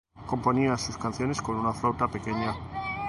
Componía 0.25 0.75
sus 0.79 0.97
canciones 0.97 1.43
con 1.43 1.57
una 1.57 1.71
pequeña 2.07 2.53
flauta. 2.55 2.89